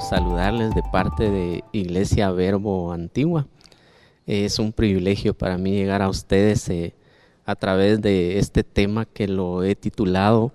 saludarles 0.00 0.74
de 0.74 0.82
parte 0.82 1.30
de 1.30 1.64
Iglesia 1.72 2.30
Verbo 2.30 2.92
Antigua. 2.92 3.46
Es 4.26 4.58
un 4.58 4.72
privilegio 4.72 5.32
para 5.32 5.56
mí 5.56 5.72
llegar 5.72 6.02
a 6.02 6.08
ustedes 6.08 6.68
eh, 6.68 6.94
a 7.46 7.56
través 7.56 8.00
de 8.02 8.38
este 8.38 8.62
tema 8.64 9.06
que 9.06 9.26
lo 9.26 9.64
he 9.64 9.74
titulado 9.74 10.52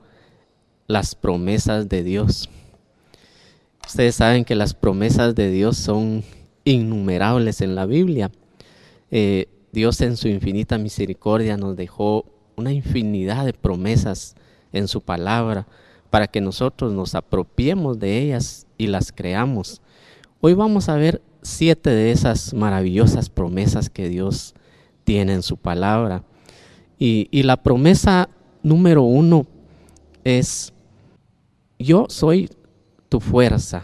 Las 0.88 1.16
promesas 1.16 1.90
de 1.90 2.04
Dios. 2.04 2.50
Ustedes 3.86 4.16
saben 4.16 4.46
que 4.46 4.55
las 4.55 4.76
promesas 4.76 5.34
de 5.36 5.50
Dios 5.50 5.77
son 5.77 6.23
innumerables 6.63 7.62
en 7.62 7.76
la 7.76 7.86
Biblia. 7.86 8.31
Eh, 9.09 9.50
Dios 9.72 10.00
en 10.02 10.16
su 10.16 10.27
infinita 10.27 10.77
misericordia 10.77 11.58
nos 11.58 11.76
dejó 11.76 12.26
una 12.55 12.72
infinidad 12.72 13.45
de 13.45 13.54
promesas 13.54 14.36
en 14.72 14.88
su 14.88 15.02
palabra 15.02 15.68
para 16.13 16.27
que 16.27 16.41
nosotros 16.41 16.94
nos 16.94 17.16
apropiemos 17.16 17.98
de 17.98 18.20
ellas 18.20 18.67
y 18.77 18.85
las 18.85 19.12
creamos. 19.12 19.81
Hoy 20.41 20.54
vamos 20.54 20.88
a 20.88 20.95
ver 20.95 21.23
siete 21.41 21.90
de 21.90 22.12
esas 22.12 22.54
maravillosas 22.54 23.31
promesas 23.31 23.90
que 23.90 24.09
Dios 24.09 24.54
tiene 25.05 25.34
en 25.34 25.41
su 25.41 25.57
palabra. 25.57 26.23
Y, 26.99 27.30
y 27.31 27.41
la 27.41 27.57
promesa 27.57 28.30
número 28.62 29.02
uno 29.02 29.48
es, 30.23 30.71
yo 31.80 32.05
soy 32.09 32.48
tu 33.09 33.20
fuerza. 33.20 33.84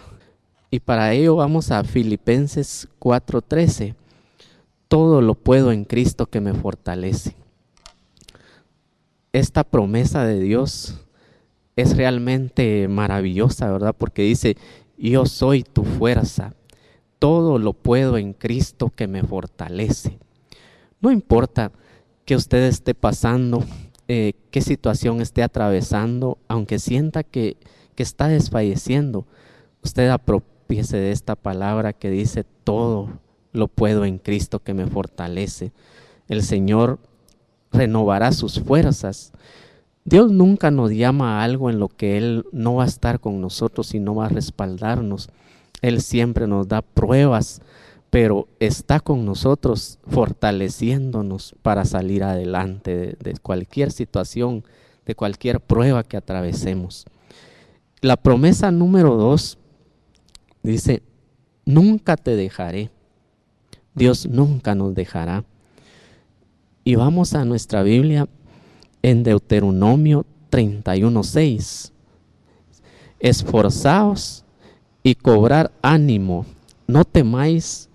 Y 0.69 0.81
para 0.81 1.13
ello 1.13 1.35
vamos 1.37 1.71
a 1.71 1.83
Filipenses 1.83 2.89
4:13. 2.99 3.95
Todo 4.87 5.23
lo 5.23 5.33
puedo 5.33 5.71
en 5.71 5.83
Cristo 5.83 6.27
que 6.27 6.41
me 6.41 6.53
fortalece. 6.53 7.35
Esta 9.33 9.63
promesa 9.63 10.25
de 10.25 10.39
Dios 10.39 10.99
es 11.81 11.95
realmente 11.97 12.87
maravillosa, 12.87 13.71
¿verdad? 13.71 13.95
Porque 13.97 14.23
dice, 14.23 14.57
yo 14.97 15.25
soy 15.25 15.63
tu 15.63 15.83
fuerza, 15.83 16.53
todo 17.19 17.57
lo 17.59 17.73
puedo 17.73 18.17
en 18.17 18.33
Cristo 18.33 18.91
que 18.95 19.07
me 19.07 19.23
fortalece. 19.23 20.19
No 21.01 21.11
importa 21.11 21.71
que 22.25 22.35
usted 22.35 22.63
esté 22.63 22.93
pasando, 22.93 23.63
eh, 24.07 24.33
qué 24.51 24.61
situación 24.61 25.21
esté 25.21 25.43
atravesando, 25.43 26.37
aunque 26.47 26.79
sienta 26.79 27.23
que, 27.23 27.57
que 27.95 28.03
está 28.03 28.27
desfalleciendo, 28.27 29.25
usted 29.83 30.09
apropiese 30.09 30.97
de 30.97 31.11
esta 31.11 31.35
palabra 31.35 31.93
que 31.93 32.09
dice, 32.09 32.45
todo 32.63 33.09
lo 33.51 33.67
puedo 33.67 34.05
en 34.05 34.17
Cristo 34.17 34.59
que 34.59 34.73
me 34.73 34.85
fortalece. 34.85 35.71
El 36.27 36.43
Señor 36.43 36.99
renovará 37.71 38.31
sus 38.31 38.59
fuerzas. 38.59 39.31
Dios 40.05 40.31
nunca 40.31 40.71
nos 40.71 40.91
llama 40.91 41.39
a 41.39 41.43
algo 41.43 41.69
en 41.69 41.79
lo 41.79 41.87
que 41.87 42.17
Él 42.17 42.45
no 42.51 42.75
va 42.75 42.83
a 42.83 42.87
estar 42.87 43.19
con 43.19 43.41
nosotros 43.41 43.93
y 43.93 43.99
no 43.99 44.15
va 44.15 44.25
a 44.25 44.29
respaldarnos. 44.29 45.29
Él 45.81 46.01
siempre 46.01 46.47
nos 46.47 46.67
da 46.67 46.81
pruebas, 46.81 47.61
pero 48.09 48.47
está 48.59 48.99
con 48.99 49.25
nosotros 49.25 49.99
fortaleciéndonos 50.07 51.55
para 51.61 51.85
salir 51.85 52.23
adelante 52.23 53.17
de, 53.19 53.33
cualquier 53.41 53.91
situación, 53.91 54.63
de 55.05 55.15
cualquier 55.15 55.59
prueba 55.59 56.03
que 56.03 56.17
atravesemos. 56.17 57.05
La 58.01 58.17
promesa 58.17 58.71
número 58.71 59.15
dos 59.15 59.57
dice, 60.63 61.03
nunca 61.65 62.17
te 62.17 62.35
dejaré. 62.35 62.89
Dios 63.93 64.27
nunca 64.27 64.75
nos 64.75 64.95
dejará. 64.95 65.43
Y 66.83 66.95
vamos 66.95 67.35
a 67.35 67.45
nuestra 67.45 67.83
Biblia 67.83 68.27
en 69.01 69.23
Deuteronomio 69.23 70.25
31:6. 70.49 71.91
Esforzaos 73.19 74.45
y 75.03 75.15
cobrar 75.15 75.71
ánimo, 75.81 76.45
no 76.87 77.05
temáis 77.05 77.89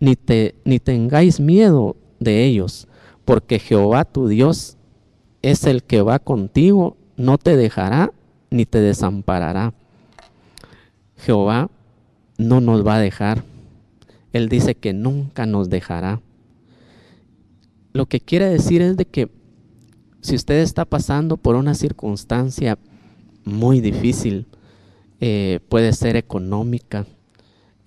ni, 0.00 0.16
te, 0.16 0.54
ni 0.64 0.78
tengáis 0.78 1.40
miedo 1.40 1.96
de 2.20 2.44
ellos, 2.44 2.86
porque 3.24 3.58
Jehová 3.58 4.04
tu 4.04 4.28
Dios 4.28 4.76
es 5.42 5.64
el 5.64 5.82
que 5.82 6.02
va 6.02 6.18
contigo, 6.18 6.96
no 7.16 7.38
te 7.38 7.56
dejará 7.56 8.12
ni 8.50 8.66
te 8.66 8.80
desamparará. 8.80 9.74
Jehová 11.16 11.70
no 12.38 12.60
nos 12.60 12.86
va 12.86 12.96
a 12.96 13.00
dejar. 13.00 13.44
Él 14.32 14.48
dice 14.48 14.74
que 14.74 14.92
nunca 14.92 15.46
nos 15.46 15.70
dejará. 15.70 16.20
Lo 17.92 18.06
que 18.06 18.20
quiere 18.20 18.48
decir 18.48 18.82
es 18.82 18.96
de 18.96 19.04
que 19.04 19.28
si 20.22 20.36
usted 20.36 20.60
está 20.60 20.84
pasando 20.84 21.36
por 21.36 21.56
una 21.56 21.74
circunstancia 21.74 22.78
muy 23.44 23.80
difícil, 23.80 24.46
eh, 25.20 25.58
puede 25.68 25.92
ser 25.92 26.16
económica, 26.16 27.06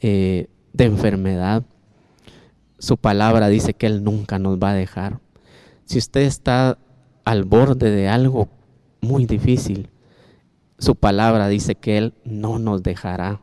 eh, 0.01 0.47
de 0.73 0.83
enfermedad, 0.83 1.63
su 2.77 2.97
palabra 2.97 3.47
dice 3.47 3.73
que 3.73 3.87
Él 3.87 4.03
nunca 4.03 4.37
nos 4.37 4.59
va 4.59 4.71
a 4.71 4.75
dejar. 4.75 5.19
Si 5.85 5.97
usted 5.97 6.21
está 6.21 6.77
al 7.23 7.45
borde 7.45 7.89
de 7.89 8.09
algo 8.09 8.49
muy 8.99 9.25
difícil, 9.25 9.89
su 10.77 10.95
palabra 10.95 11.47
dice 11.47 11.75
que 11.75 11.97
Él 11.97 12.13
no 12.25 12.59
nos 12.59 12.83
dejará. 12.83 13.41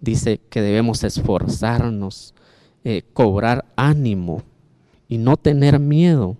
Dice 0.00 0.40
que 0.48 0.62
debemos 0.62 1.04
esforzarnos, 1.04 2.34
eh, 2.84 3.02
cobrar 3.12 3.66
ánimo 3.76 4.42
y 5.08 5.18
no 5.18 5.36
tener 5.36 5.78
miedo 5.78 6.38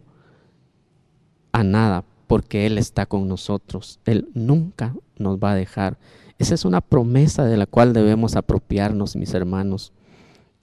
a 1.55 1.63
nada 1.63 2.05
porque 2.27 2.67
Él 2.67 2.79
está 2.79 3.07
con 3.07 3.29
nosotros. 3.29 4.01
Él 4.05 4.29
nunca 4.35 4.95
nos 5.17 5.39
va 5.39 5.53
a 5.53 5.55
dejar. 5.55 5.97
Esa 6.37 6.55
es 6.55 6.65
una 6.65 6.81
promesa 6.81 7.45
de 7.45 7.57
la 7.57 7.67
cual 7.67 7.93
debemos 7.93 8.35
apropiarnos, 8.35 9.15
mis 9.15 9.33
hermanos. 9.35 9.93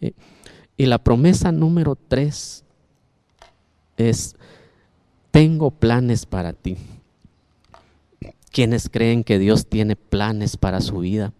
Eh, 0.01 0.11
y 0.75 0.87
la 0.87 0.97
promesa 0.97 1.53
número 1.53 1.95
tres 1.95 2.65
es, 3.95 4.35
tengo 5.31 5.71
planes 5.71 6.25
para 6.25 6.51
ti. 6.51 6.75
¿Quiénes 8.51 8.89
creen 8.89 9.23
que 9.23 9.39
Dios 9.39 9.67
tiene 9.67 9.95
planes 9.95 10.57
para 10.57 10.81
su 10.81 10.99
vida? 10.99 11.31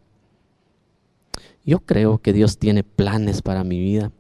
Yo 1.66 1.80
creo 1.80 2.20
que 2.20 2.32
Dios 2.32 2.58
tiene 2.58 2.84
planes 2.86 3.42
para 3.42 3.66
mi 3.66 3.80
vida. 3.80 4.14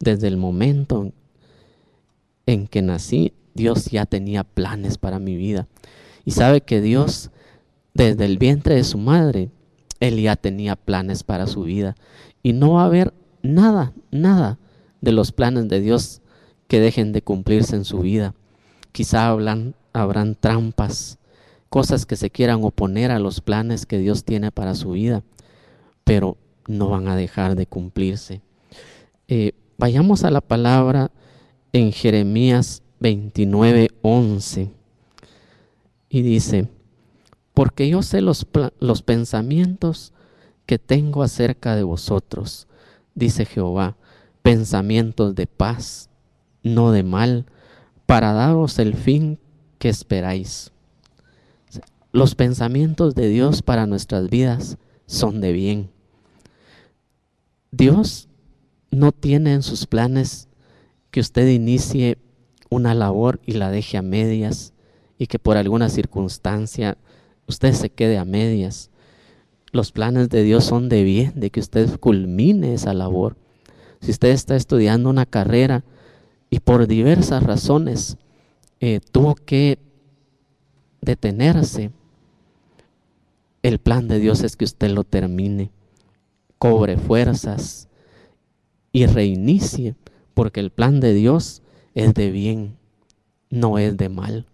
Desde 0.00 0.26
el 0.26 0.36
momento 0.36 1.12
en 2.46 2.66
que 2.66 2.82
nací, 2.82 3.32
Dios 3.56 3.86
ya 3.86 4.06
tenía 4.06 4.44
planes 4.44 4.98
para 4.98 5.18
mi 5.18 5.36
vida. 5.36 5.66
Y 6.24 6.32
sabe 6.32 6.60
que 6.60 6.80
Dios, 6.80 7.30
desde 7.94 8.24
el 8.24 8.38
vientre 8.38 8.74
de 8.74 8.84
su 8.84 8.98
madre, 8.98 9.50
Él 10.00 10.20
ya 10.20 10.36
tenía 10.36 10.76
planes 10.76 11.24
para 11.24 11.46
su 11.46 11.62
vida. 11.62 11.96
Y 12.42 12.52
no 12.52 12.74
va 12.74 12.82
a 12.82 12.86
haber 12.86 13.14
nada, 13.42 13.92
nada 14.10 14.58
de 15.00 15.12
los 15.12 15.32
planes 15.32 15.68
de 15.68 15.80
Dios 15.80 16.20
que 16.68 16.80
dejen 16.80 17.12
de 17.12 17.22
cumplirse 17.22 17.76
en 17.76 17.84
su 17.84 18.00
vida. 18.00 18.34
Quizá 18.92 19.28
habrán, 19.28 19.74
habrán 19.92 20.34
trampas, 20.34 21.18
cosas 21.68 22.06
que 22.06 22.16
se 22.16 22.30
quieran 22.30 22.62
oponer 22.64 23.10
a 23.10 23.18
los 23.18 23.40
planes 23.40 23.86
que 23.86 23.98
Dios 23.98 24.24
tiene 24.24 24.50
para 24.50 24.74
su 24.74 24.92
vida, 24.92 25.22
pero 26.04 26.36
no 26.66 26.88
van 26.88 27.08
a 27.08 27.16
dejar 27.16 27.54
de 27.54 27.66
cumplirse. 27.66 28.40
Eh, 29.28 29.52
vayamos 29.78 30.24
a 30.24 30.30
la 30.30 30.40
palabra 30.40 31.10
en 31.72 31.92
Jeremías 31.92 32.82
29, 33.00 33.88
11. 34.02 34.70
Y 36.08 36.22
dice, 36.22 36.68
porque 37.54 37.88
yo 37.88 38.02
sé 38.02 38.20
los, 38.20 38.46
los 38.80 39.02
pensamientos 39.02 40.12
que 40.66 40.78
tengo 40.78 41.22
acerca 41.22 41.76
de 41.76 41.82
vosotros, 41.82 42.66
dice 43.14 43.44
Jehová, 43.44 43.96
pensamientos 44.42 45.34
de 45.34 45.46
paz, 45.46 46.10
no 46.62 46.92
de 46.92 47.02
mal, 47.02 47.46
para 48.06 48.32
daros 48.32 48.78
el 48.78 48.94
fin 48.94 49.38
que 49.78 49.88
esperáis. 49.88 50.72
Los 52.12 52.34
pensamientos 52.34 53.14
de 53.14 53.28
Dios 53.28 53.62
para 53.62 53.86
nuestras 53.86 54.30
vidas 54.30 54.78
son 55.06 55.40
de 55.40 55.52
bien. 55.52 55.90
Dios 57.70 58.28
no 58.90 59.12
tiene 59.12 59.52
en 59.52 59.62
sus 59.62 59.86
planes 59.86 60.48
que 61.10 61.20
usted 61.20 61.48
inicie 61.48 62.18
una 62.76 62.94
labor 62.94 63.40
y 63.44 63.52
la 63.52 63.70
deje 63.70 63.96
a 63.96 64.02
medias 64.02 64.72
y 65.18 65.26
que 65.26 65.38
por 65.38 65.56
alguna 65.56 65.88
circunstancia 65.88 66.98
usted 67.46 67.72
se 67.72 67.90
quede 67.90 68.18
a 68.18 68.24
medias. 68.24 68.90
Los 69.72 69.92
planes 69.92 70.28
de 70.28 70.42
Dios 70.42 70.64
son 70.64 70.88
de 70.88 71.02
bien, 71.02 71.32
de 71.34 71.50
que 71.50 71.60
usted 71.60 71.98
culmine 71.98 72.74
esa 72.74 72.94
labor. 72.94 73.36
Si 74.00 74.10
usted 74.10 74.28
está 74.28 74.56
estudiando 74.56 75.10
una 75.10 75.26
carrera 75.26 75.84
y 76.50 76.60
por 76.60 76.86
diversas 76.86 77.42
razones 77.42 78.16
eh, 78.80 79.00
tuvo 79.10 79.34
que 79.34 79.78
detenerse, 81.00 81.90
el 83.62 83.78
plan 83.78 84.06
de 84.06 84.18
Dios 84.18 84.42
es 84.42 84.54
que 84.56 84.64
usted 84.64 84.90
lo 84.90 85.02
termine, 85.02 85.70
cobre 86.58 86.96
fuerzas 86.98 87.88
y 88.92 89.06
reinicie, 89.06 89.96
porque 90.34 90.60
el 90.60 90.70
plan 90.70 91.00
de 91.00 91.14
Dios 91.14 91.62
es 91.96 92.14
de 92.14 92.30
bien, 92.30 92.76
no 93.50 93.78
es 93.78 93.96
de 93.96 94.08
mal. 94.10 94.46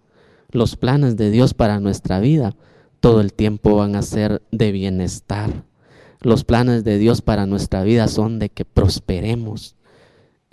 Los 0.50 0.77
planes 0.77 1.17
de 1.17 1.31
Dios 1.31 1.53
para 1.53 1.81
nuestra 1.81 2.21
vida 2.21 2.55
todo 3.00 3.21
el 3.21 3.33
tiempo 3.33 3.75
van 3.75 3.97
a 3.97 4.03
ser 4.03 4.43
de 4.53 4.71
bienestar. 4.71 5.65
Los 6.21 6.44
planes 6.44 6.85
de 6.85 6.99
Dios 6.99 7.21
para 7.21 7.47
nuestra 7.47 7.83
vida 7.83 8.06
son 8.06 8.39
de 8.39 8.49
que 8.49 8.65
prosperemos. 8.65 9.75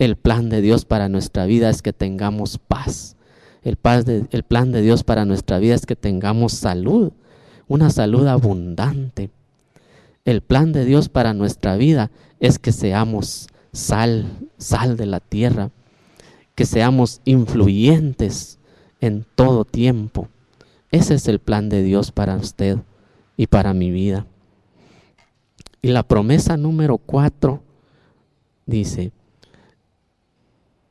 El 0.00 0.16
plan 0.16 0.48
de 0.48 0.60
Dios 0.60 0.84
para 0.84 1.08
nuestra 1.08 1.46
vida 1.46 1.70
es 1.70 1.80
que 1.80 1.92
tengamos 1.92 2.58
paz. 2.58 3.14
El, 3.62 3.78
el 4.32 4.42
plan 4.42 4.72
de 4.72 4.82
Dios 4.82 5.04
para 5.04 5.24
nuestra 5.24 5.60
vida 5.60 5.76
es 5.76 5.86
que 5.86 5.94
tengamos 5.94 6.54
salud, 6.54 7.12
una 7.68 7.90
salud 7.90 8.26
abundante. 8.26 9.30
El 10.24 10.40
plan 10.40 10.72
de 10.72 10.84
Dios 10.84 11.08
para 11.08 11.34
nuestra 11.34 11.76
vida 11.76 12.10
es 12.40 12.58
que 12.58 12.72
seamos 12.72 13.46
sal, 13.72 14.26
sal 14.58 14.96
de 14.96 15.06
la 15.06 15.20
tierra, 15.20 15.70
que 16.60 16.66
seamos 16.66 17.22
influyentes 17.24 18.58
en 19.00 19.24
todo 19.34 19.64
tiempo. 19.64 20.28
Ese 20.90 21.14
es 21.14 21.26
el 21.26 21.38
plan 21.38 21.70
de 21.70 21.82
Dios 21.82 22.12
para 22.12 22.36
usted 22.36 22.76
y 23.38 23.46
para 23.46 23.72
mi 23.72 23.90
vida. 23.90 24.26
Y 25.80 25.88
la 25.88 26.02
promesa 26.02 26.58
número 26.58 26.98
cuatro 26.98 27.62
dice, 28.66 29.10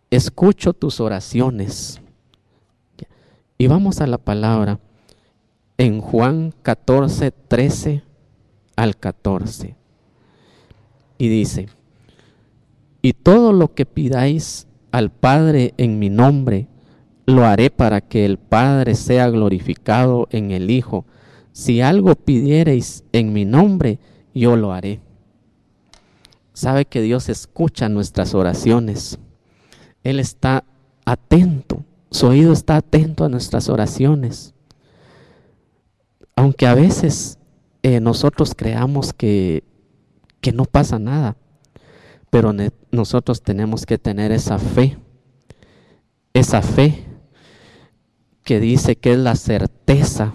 escucho 0.09 0.73
tus 0.73 0.99
oraciones. 0.99 2.01
Y 3.59 3.67
vamos 3.67 4.01
a 4.01 4.07
la 4.07 4.17
palabra 4.17 4.79
en 5.77 6.01
Juan 6.01 6.51
14, 6.63 7.29
13 7.29 8.01
al 8.75 8.97
14. 8.97 9.75
Y 11.19 11.27
dice, 11.27 11.69
y 13.03 13.13
todo 13.13 13.53
lo 13.53 13.75
que 13.75 13.85
pidáis 13.85 14.65
al 14.91 15.11
Padre 15.11 15.73
en 15.77 15.99
mi 15.99 16.09
nombre, 16.09 16.67
lo 17.25 17.45
haré 17.45 17.69
para 17.69 18.01
que 18.01 18.25
el 18.25 18.37
Padre 18.37 18.95
sea 18.95 19.29
glorificado 19.29 20.27
en 20.31 20.51
el 20.51 20.71
Hijo. 20.71 21.05
Si 21.51 21.81
algo 21.81 22.15
pidiereis 22.15 23.03
en 23.11 23.33
mi 23.33 23.45
nombre, 23.45 23.99
yo 24.33 24.55
lo 24.55 24.73
haré. 24.73 24.99
Sabe 26.53 26.85
que 26.85 27.01
Dios 27.01 27.29
escucha 27.29 27.87
nuestras 27.89 28.33
oraciones. 28.33 29.19
Él 30.03 30.19
está 30.19 30.65
atento, 31.05 31.83
su 32.11 32.27
oído 32.27 32.53
está 32.53 32.77
atento 32.77 33.23
a 33.23 33.29
nuestras 33.29 33.69
oraciones. 33.69 34.53
Aunque 36.35 36.67
a 36.67 36.73
veces 36.73 37.37
eh, 37.83 37.99
nosotros 37.99 38.53
creamos 38.55 39.13
que, 39.13 39.63
que 40.41 40.51
no 40.51 40.65
pasa 40.65 40.99
nada, 40.99 41.35
pero 42.29 42.53
nosotros 42.91 43.41
tenemos 43.41 43.85
que 43.85 43.97
tener 43.97 44.31
esa 44.31 44.59
fe, 44.59 44.97
esa 46.33 46.61
fe 46.61 47.05
que 48.43 48.59
dice 48.59 48.95
que 48.95 49.13
es 49.13 49.19
la 49.19 49.35
certeza 49.35 50.33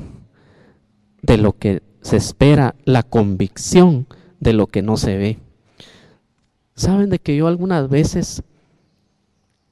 de 1.22 1.38
lo 1.38 1.56
que 1.56 1.82
se 2.02 2.16
espera, 2.16 2.74
la 2.84 3.02
convicción 3.02 4.06
de 4.40 4.52
lo 4.52 4.66
que 4.66 4.82
no 4.82 4.96
se 4.96 5.16
ve. 5.16 5.38
Saben 6.74 7.10
de 7.10 7.18
que 7.18 7.36
yo 7.36 7.46
algunas 7.46 7.88
veces 7.88 8.42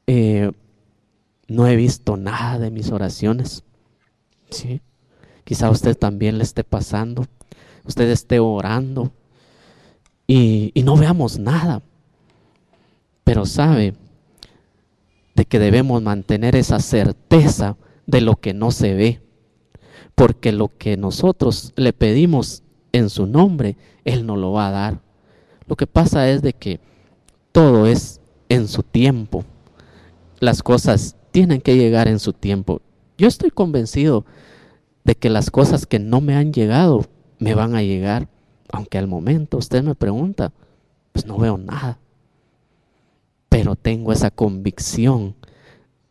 eh, 0.07 0.53
no 1.49 1.67
he 1.67 1.77
visto 1.77 2.17
nada 2.17 2.59
de 2.59 2.71
mis 2.71 2.91
oraciones. 2.91 3.65
¿sí? 4.51 4.81
Quizá 5.45 5.71
usted 5.71 5.97
también 5.97 6.39
le 6.39 6.45
esté 6.45 6.63
pasando, 6.65 7.27
usted 7.85 8.09
esté 8.09 8.39
orando 8.39 9.13
y 10.27 10.73
no 10.85 10.97
veamos 10.97 11.39
nada. 11.39 11.83
Pero 13.25 13.47
sabe 13.47 13.95
de 15.35 15.45
que 15.45 15.59
debemos 15.59 16.03
mantener 16.03 16.57
esa 16.57 16.79
certeza 16.81 17.77
de 18.07 18.21
lo 18.21 18.37
que 18.37 18.55
no 18.55 18.71
se 18.71 18.95
ve. 18.95 19.21
Porque 20.15 20.53
lo 20.53 20.69
que 20.69 20.97
nosotros 20.97 21.73
le 21.77 21.93
pedimos 21.93 22.63
en 22.93 23.09
su 23.09 23.27
nombre, 23.27 23.77
Él 24.05 24.27
nos 24.27 24.39
lo 24.39 24.53
va 24.53 24.69
a 24.69 24.73
dar. 24.73 25.01
Lo 25.67 25.77
que 25.77 25.87
pasa 25.87 26.29
es 26.29 26.43
de 26.43 26.53
que 26.53 26.81
todo 27.53 27.87
es 27.87 28.21
en 28.49 28.69
su 28.69 28.83
tiempo. 28.83 29.45
Las 30.41 30.63
cosas 30.63 31.17
tienen 31.31 31.61
que 31.61 31.77
llegar 31.77 32.09
en 32.09 32.19
su 32.19 32.33
tiempo. 32.33 32.83
Yo 33.17 33.29
estoy 33.29 33.51
convencido 33.51 34.27
de 35.05 35.15
que 35.15 35.31
las 35.31 35.51
cosas 35.51 35.87
que 35.87 35.99
no 35.99 36.21
me 36.21 36.35
han 36.35 36.53
llegado 36.53 37.07
me 37.39 37.55
van 37.55 37.75
a 37.75 37.83
llegar. 37.83 38.29
Aunque 38.71 38.99
al 38.99 39.07
momento 39.07 39.59
usted 39.59 39.83
me 39.83 39.95
pregunta, 39.95 40.53
pues 41.13 41.27
no 41.27 41.39
veo 41.39 41.59
nada. 41.59 41.99
Pero 43.53 43.77
tengo 43.77 44.13
esa 44.13 44.31
convicción 44.31 45.37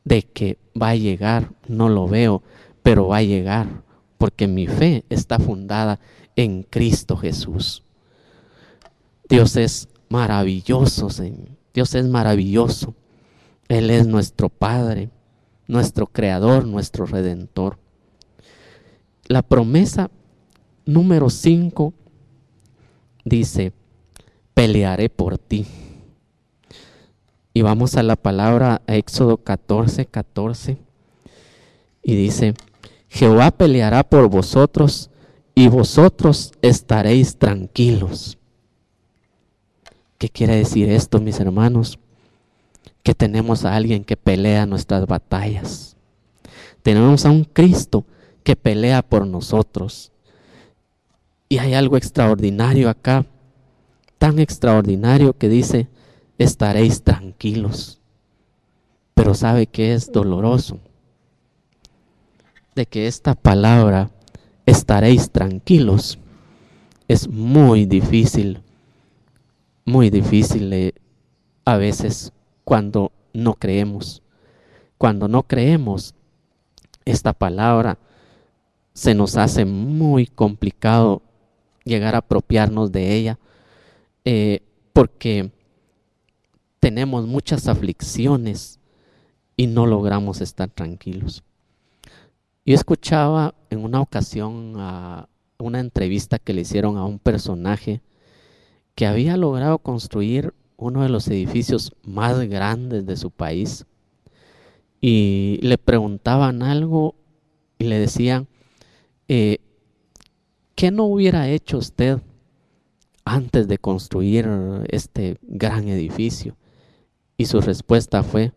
de 0.04 0.22
que 0.22 0.60
va 0.80 0.90
a 0.90 0.96
llegar, 0.96 1.54
no 1.68 1.90
lo 1.90 2.08
veo, 2.08 2.44
pero 2.84 3.08
va 3.08 3.18
a 3.18 3.24
llegar, 3.24 3.82
porque 4.20 4.48
mi 4.48 4.68
fe 4.68 5.06
está 5.10 5.40
fundada 5.40 6.00
en 6.36 6.62
Cristo 6.62 7.18
Jesús. 7.18 7.82
Dios 9.28 9.56
es 9.56 9.90
maravilloso, 10.08 11.10
Señor. 11.10 11.50
Dios 11.74 11.96
es 11.96 12.06
maravilloso. 12.06 12.94
Él 13.70 13.90
es 13.90 14.06
nuestro 14.06 14.50
Padre, 14.50 15.10
nuestro 15.68 16.06
Creador, 16.06 16.68
nuestro 16.68 17.08
Redentor. 17.08 17.80
La 19.26 19.42
promesa 19.42 20.12
número 20.86 21.32
5 21.32 21.92
dice, 23.26 23.74
pelearé 24.54 25.10
por 25.10 25.40
ti. 25.40 25.66
Y 27.53 27.62
vamos 27.63 27.95
a 27.95 28.03
la 28.03 28.15
palabra 28.15 28.81
Éxodo 28.88 29.38
14, 29.38 30.06
14. 30.06 30.77
Y 32.03 32.15
dice, 32.15 32.53
Jehová 33.09 33.51
peleará 33.51 34.03
por 34.03 34.30
vosotros 34.30 35.09
y 35.53 35.68
vosotros 35.68 36.53
estaréis 36.62 37.38
tranquilos. 37.38 38.38
¿Qué 40.18 40.30
quiere 40.30 40.56
decir 40.56 40.89
esto, 40.89 41.19
mis 41.19 41.39
hermanos? 41.39 42.00
Que 43.03 43.13
tenemos 43.13 43.65
a 43.65 43.75
alguien 43.75 44.04
que 44.04 44.15
pelea 44.15 44.65
nuestras 44.65 45.06
batallas. 45.07 45.97
Tenemos 46.83 47.25
a 47.25 47.31
un 47.31 47.44
Cristo 47.44 48.06
que 48.44 48.56
pelea 48.56 49.01
por 49.01 49.27
nosotros. 49.27 50.12
Y 51.50 51.57
hay 51.57 51.74
algo 51.74 51.97
extraordinario 51.97 52.89
acá, 52.89 53.25
tan 54.18 54.39
extraordinario 54.39 55.33
que 55.33 55.50
dice, 55.50 55.88
estaréis 56.44 57.04
tranquilos. 57.04 58.00
Pero 59.14 59.34
sabe 59.34 59.68
que 59.68 59.94
es 59.94 60.12
doloroso 60.12 60.80
de 62.76 62.86
que 62.86 63.07
esta 63.07 63.36
palabra 63.36 64.10
estaréis 64.66 65.30
tranquilos 65.31 66.18
es 67.07 67.28
muy 67.28 67.86
difícil, 67.86 68.62
muy 69.83 70.10
difícil 70.10 70.94
a 71.66 71.76
veces 71.76 72.31
cuando 72.64 73.12
no 73.33 73.56
creemos. 73.56 74.24
Cuando 74.98 75.28
no 75.28 75.44
creemos, 75.44 76.16
esta 77.04 77.33
palabra 77.33 77.98
se 78.94 79.14
nos 79.14 79.36
hace 79.36 79.66
muy 79.66 80.28
complicado 80.28 81.21
llegar 81.83 82.16
a 82.16 82.19
apropiarnos 82.19 82.92
de 82.92 83.16
ella, 83.16 83.40
eh, 84.24 84.62
porque 84.94 85.52
tenemos 86.81 87.28
muchas 87.28 87.68
aflicciones 87.68 88.80
y 89.56 89.68
no 89.68 89.85
logramos 89.85 90.42
estar 90.42 90.68
tranquilos. 90.68 91.44
Yo 92.66 92.73
escuchaba 92.73 93.54
en 93.69 93.83
una 93.83 94.02
ocasión 94.02 94.76
una 95.59 95.80
entrevista 95.80 96.40
que 96.40 96.54
le 96.54 96.61
hicieron 96.61 96.97
a 96.97 97.06
un 97.06 97.19
personaje 97.19 98.02
que 98.95 99.06
había 99.06 99.38
logrado 99.38 99.78
construir 99.78 100.56
uno 100.76 101.04
de 101.04 101.09
los 101.09 101.28
edificios 101.28 101.94
más 102.04 102.40
grandes 102.50 103.06
de 103.06 103.16
su 103.16 103.30
país 103.30 103.85
y 105.00 105.59
le 105.61 105.78
preguntaban 105.78 106.64
algo 106.64 107.14
y 107.78 107.85
le 107.85 108.00
decían, 108.00 108.47
eh, 109.28 109.59
¿qué 110.73 110.90
no 110.90 111.04
hubiera 111.04 111.47
hecho 111.47 111.78
usted 111.78 112.19
antes 113.23 113.68
de 113.68 113.78
construir 113.78 114.47
este 114.90 115.38
gran 115.44 115.88
edificio? 115.88 116.56
Y 117.42 117.45
su 117.48 117.60
respuesta 117.60 118.21
fue 118.21 118.52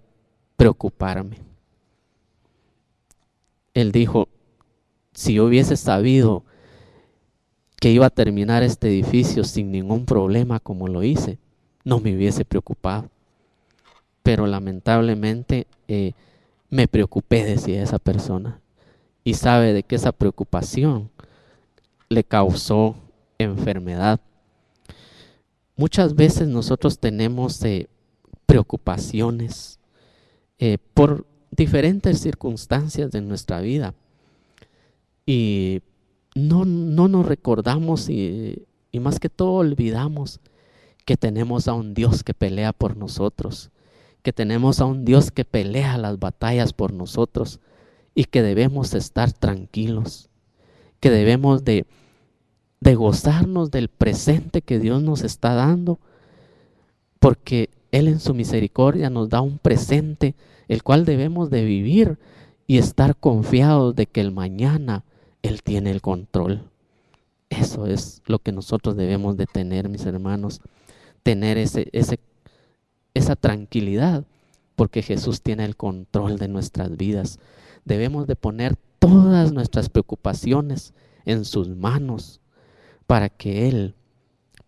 preocuparme. 0.58 1.38
Él 3.72 3.92
dijo, 3.92 4.28
si 5.14 5.32
yo 5.32 5.46
hubiese 5.46 5.78
sabido 5.78 6.44
que 7.80 7.90
iba 7.90 8.04
a 8.04 8.10
terminar 8.10 8.62
este 8.62 8.88
edificio 8.88 9.42
sin 9.44 9.72
ningún 9.72 10.04
problema 10.04 10.60
como 10.60 10.86
lo 10.86 11.02
hice, 11.02 11.38
no 11.82 11.98
me 11.98 12.14
hubiese 12.14 12.44
preocupado. 12.44 13.08
Pero 14.22 14.46
lamentablemente 14.46 15.66
eh, 15.88 16.12
me 16.68 16.86
preocupé, 16.86 17.42
decía 17.42 17.82
esa 17.82 17.98
persona. 17.98 18.60
Y 19.24 19.32
sabe 19.32 19.72
de 19.72 19.82
que 19.82 19.96
esa 19.96 20.12
preocupación 20.12 21.08
le 22.10 22.22
causó 22.22 22.96
enfermedad. 23.38 24.20
Muchas 25.74 26.14
veces 26.14 26.48
nosotros 26.48 26.98
tenemos 26.98 27.64
eh, 27.64 27.88
preocupaciones 28.46 29.78
eh, 30.58 30.78
por 30.94 31.26
diferentes 31.50 32.20
circunstancias 32.20 33.10
de 33.10 33.20
nuestra 33.20 33.60
vida. 33.60 33.94
Y 35.26 35.82
no, 36.34 36.64
no 36.64 37.08
nos 37.08 37.26
recordamos 37.26 38.08
y, 38.08 38.66
Y 38.90 39.00
más 39.00 39.18
que 39.18 39.28
todo 39.28 39.52
olvidamos 39.54 40.40
que 41.04 41.16
tenemos 41.16 41.68
a 41.68 41.74
un 41.74 41.94
Dios 41.94 42.24
que 42.24 42.34
pelea 42.34 42.72
por 42.72 42.96
nosotros, 42.96 43.70
que 44.22 44.32
tenemos 44.32 44.80
a 44.80 44.86
un 44.86 45.04
Dios 45.04 45.30
que 45.30 45.44
pelea 45.44 45.98
las 45.98 46.18
batallas 46.18 46.72
por 46.72 46.92
nosotros 46.92 47.60
y 48.14 48.24
que 48.24 48.42
debemos 48.42 48.94
estar 48.94 49.32
tranquilos, 49.32 50.30
que 51.00 51.10
debemos 51.10 51.64
de, 51.64 51.86
de 52.80 52.94
gozarnos 52.94 53.70
del 53.70 53.88
presente 53.88 54.62
que 54.62 54.78
Dios 54.78 55.02
nos 55.02 55.22
está 55.22 55.54
dando, 55.54 56.00
porque 57.24 57.70
Él 57.90 58.06
en 58.08 58.20
su 58.20 58.34
misericordia 58.34 59.08
nos 59.08 59.30
da 59.30 59.40
un 59.40 59.56
presente 59.56 60.34
el 60.68 60.82
cual 60.82 61.06
debemos 61.06 61.48
de 61.48 61.64
vivir 61.64 62.18
y 62.66 62.76
estar 62.76 63.16
confiados 63.16 63.96
de 63.96 64.04
que 64.04 64.20
el 64.20 64.30
mañana 64.30 65.04
Él 65.40 65.62
tiene 65.62 65.90
el 65.90 66.02
control. 66.02 66.68
Eso 67.48 67.86
es 67.86 68.20
lo 68.26 68.40
que 68.40 68.52
nosotros 68.52 68.94
debemos 68.94 69.38
de 69.38 69.46
tener, 69.46 69.88
mis 69.88 70.04
hermanos, 70.04 70.60
tener 71.22 71.56
ese, 71.56 71.88
ese, 71.92 72.20
esa 73.14 73.36
tranquilidad, 73.36 74.26
porque 74.76 75.00
Jesús 75.00 75.40
tiene 75.40 75.64
el 75.64 75.76
control 75.76 76.36
de 76.36 76.48
nuestras 76.48 76.94
vidas. 76.98 77.38
Debemos 77.86 78.26
de 78.26 78.36
poner 78.36 78.76
todas 78.98 79.50
nuestras 79.50 79.88
preocupaciones 79.88 80.92
en 81.24 81.46
sus 81.46 81.70
manos 81.70 82.42
para 83.06 83.30
que 83.30 83.66
Él 83.70 83.94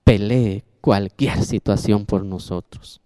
pelee 0.05 0.65
cualquier 0.87 1.43
situación 1.43 2.07
por 2.07 2.25
nosotros. 2.25 3.01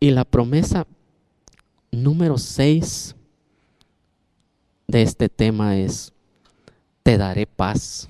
Y 0.00 0.12
la 0.12 0.24
promesa 0.24 0.86
número 1.90 2.38
6 2.38 3.14
de 4.86 5.02
este 5.02 5.28
tema 5.28 5.76
es, 5.76 6.14
te 7.02 7.18
daré 7.18 7.46
paz. 7.46 8.08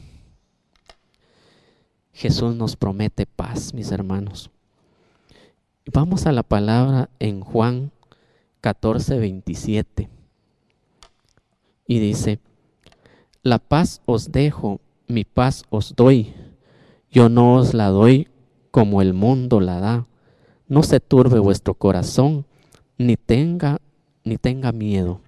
Jesús 2.13 2.55
nos 2.55 2.77
promete 2.77 3.27
paz, 3.27 3.75
mis 3.75 3.91
hermanos. 3.91 4.51
Vamos 5.93 6.25
a 6.25 6.31
la 6.31 6.45
palabra 6.45 7.11
en 7.19 7.41
Juan 7.41 7.91
14, 8.61 9.19
27. 9.19 10.09
Y 11.89 11.99
dice, 11.99 12.39
la 13.43 13.59
paz 13.59 14.01
os 14.07 14.31
dejo, 14.31 14.81
mi 15.09 15.25
paz 15.25 15.65
os 15.71 15.97
doy. 15.97 16.33
Yo 17.13 17.29
no 17.29 17.57
os 17.57 17.75
la 17.75 17.89
doy 17.89 18.29
como 18.71 19.03
el 19.03 19.13
mundo 19.13 19.61
la 19.61 19.81
da. 19.81 20.07
No 20.67 20.83
se 20.83 20.99
turbe 20.99 21.39
vuestro 21.39 21.75
corazón, 21.75 22.47
ni 22.97 23.19
tenga, 23.19 23.79
ni 24.25 24.39
tenga 24.39 24.73
miedo. 24.73 25.21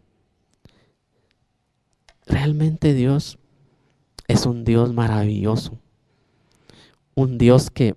Realmente 2.27 2.95
Dios 2.95 3.39
es 4.29 4.47
un 4.47 4.65
Dios 4.65 4.95
maravilloso. 4.95 5.79
Un 7.15 7.37
Dios 7.37 7.71
que 7.71 7.97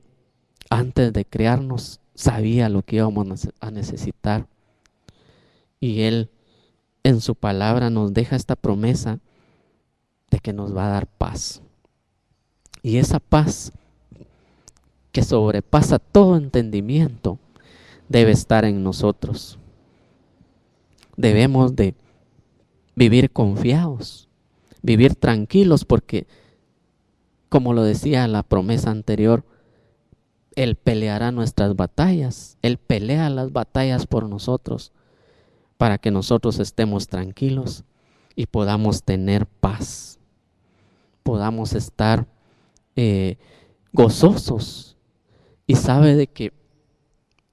antes 0.69 1.13
de 1.13 1.23
crearnos 1.23 2.01
sabía 2.13 2.67
lo 2.67 2.81
que 2.81 2.97
íbamos 2.97 3.47
a 3.61 3.71
necesitar. 3.71 4.47
Y 5.79 6.01
Él 6.01 6.29
en 7.03 7.21
su 7.21 7.35
palabra 7.35 7.89
nos 7.89 8.13
deja 8.13 8.35
esta 8.35 8.57
promesa 8.57 9.19
de 10.29 10.39
que 10.39 10.51
nos 10.51 10.75
va 10.75 10.87
a 10.87 10.89
dar 10.89 11.07
paz. 11.07 11.61
Y 12.87 12.99
esa 12.99 13.19
paz 13.19 13.73
que 15.11 15.21
sobrepasa 15.21 15.99
todo 15.99 16.37
entendimiento 16.37 17.37
debe 18.07 18.31
estar 18.31 18.63
en 18.63 18.81
nosotros. 18.81 19.59
Debemos 21.17 21.75
de 21.75 21.95
vivir 22.95 23.29
confiados, 23.31 24.29
vivir 24.81 25.15
tranquilos 25.15 25.83
porque, 25.83 26.27
como 27.49 27.73
lo 27.73 27.83
decía 27.83 28.25
la 28.29 28.41
promesa 28.41 28.89
anterior, 28.89 29.43
Él 30.55 30.77
peleará 30.77 31.33
nuestras 31.33 31.75
batallas, 31.75 32.57
Él 32.61 32.77
pelea 32.77 33.29
las 33.29 33.51
batallas 33.51 34.07
por 34.07 34.29
nosotros 34.29 34.93
para 35.75 35.97
que 35.97 36.09
nosotros 36.09 36.57
estemos 36.59 37.09
tranquilos 37.09 37.83
y 38.33 38.45
podamos 38.45 39.03
tener 39.03 39.45
paz, 39.45 40.19
podamos 41.23 41.73
estar 41.73 42.25
eh, 42.97 43.37
gozosos 43.93 44.97
y 45.67 45.75
sabe 45.75 46.15
de 46.15 46.25
que 46.25 46.51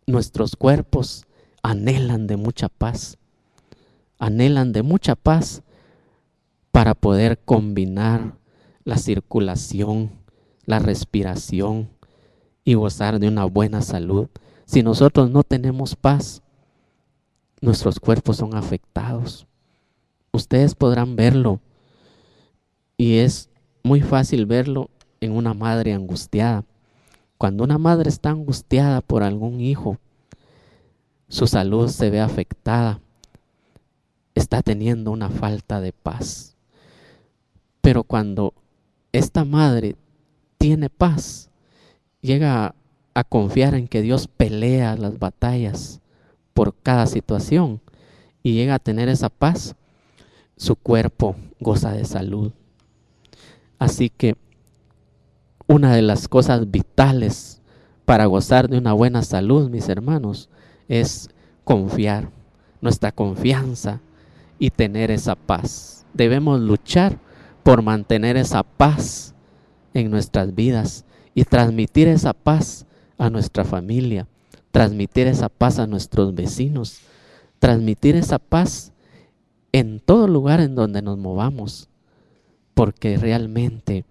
nuestros 0.07 0.57
cuerpos 0.57 1.27
anhelan 1.63 2.27
de 2.27 2.39
mucha 2.39 2.71
paz, 2.71 3.19
anhelan 4.19 4.73
de 4.73 4.83
mucha 4.83 5.15
paz 5.15 5.63
para 6.73 6.95
poder 6.95 7.39
combinar 7.39 8.39
la 8.85 8.97
circulación, 8.97 10.13
la 10.65 10.79
respiración 10.79 11.91
y 12.65 12.75
gozar 12.75 13.21
de 13.21 13.29
una 13.29 13.45
buena 13.45 13.83
salud. 13.83 14.29
Si 14.65 14.83
nosotros 14.83 15.31
no 15.31 15.43
tenemos 15.43 15.95
paz, 15.95 16.43
nuestros 17.61 18.01
cuerpos 18.01 18.39
son 18.39 18.57
afectados. 18.57 19.47
Ustedes 20.33 20.75
podrán 20.75 21.17
verlo 21.17 21.61
y 22.97 23.19
es 23.19 23.51
muy 23.83 24.01
fácil 24.01 24.47
verlo 24.47 24.89
en 25.25 25.33
una 25.33 25.55
madre 25.55 25.93
angustiada. 25.93 26.65
Cuando 27.39 27.65
una 27.65 27.79
madre 27.79 28.09
está 28.09 28.31
angustiada 28.31 29.01
por 29.01 29.23
algún 29.23 29.61
hijo, 29.61 29.99
su 31.29 31.47
salud 31.47 31.89
se 31.89 32.11
ve 32.11 32.21
afectada, 32.21 33.01
está 34.35 34.63
teniendo 34.63 35.11
una 35.11 35.31
falta 35.31 35.81
de 35.81 35.93
paz. 35.93 36.57
Pero 37.81 38.05
cuando 38.05 38.55
esta 39.13 39.45
madre 39.45 39.97
tiene 40.59 40.89
paz, 40.91 41.51
llega 42.21 42.75
a, 43.15 43.25
confiar 43.25 43.75
en 43.75 43.89
que 43.89 44.01
Dios 44.01 44.29
pelea 44.29 44.97
las 44.97 45.19
batallas 45.19 46.01
por 46.53 46.75
cada 46.75 47.07
situación 47.07 47.81
y 48.43 48.55
llega 48.55 48.77
a 48.77 48.79
tener 48.79 49.09
esa 49.09 49.29
paz, 49.29 49.77
su 50.57 50.77
cuerpo 50.77 51.37
goza 51.61 51.93
de 51.93 52.05
salud. 52.05 52.53
Así 53.79 54.09
que 54.09 54.37
una 55.67 55.95
de 55.95 56.03
las 56.03 56.29
cosas 56.29 56.71
vitales 56.71 57.61
para 58.05 58.27
gozar 58.27 58.69
de 58.69 58.79
una 58.79 58.93
buena 58.93 59.23
salud, 59.23 59.71
mis 59.71 59.89
hermanos, 59.89 60.49
es 60.89 61.31
confiar, 61.65 62.29
nuestra 62.81 63.13
confianza 63.13 64.01
y 64.59 64.71
tener 64.71 65.11
esa 65.11 65.35
paz. 65.35 66.05
Debemos 66.13 66.61
luchar 66.61 67.19
por 67.63 67.83
mantener 67.83 68.37
esa 68.37 68.63
paz 68.63 69.35
en 69.95 70.11
nuestras 70.11 70.55
vidas 70.55 71.05
y 71.35 71.45
transmitir 71.45 72.09
esa 72.09 72.35
paz 72.35 72.87
a 73.17 73.31
nuestra 73.31 73.65
familia, 73.65 74.27
transmitir 74.71 75.27
esa 75.27 75.49
paz 75.49 75.79
a 75.79 75.87
nuestros 75.87 76.35
vecinos, 76.35 77.01
transmitir 77.59 78.17
esa 78.17 78.39
paz 78.39 78.93
en 79.73 79.99
todo 79.99 80.29
lugar 80.29 80.61
en 80.61 80.75
donde 80.75 81.01
nos 81.01 81.17
movamos, 81.17 81.89
porque 82.75 83.17
realmente 83.17 84.05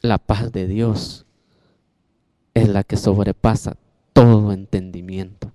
la 0.00 0.18
paz 0.18 0.52
de 0.52 0.66
Dios 0.66 1.26
es 2.54 2.68
la 2.68 2.84
que 2.84 2.96
sobrepasa 2.96 3.76
todo 4.12 4.52
entendimiento. 4.52 5.52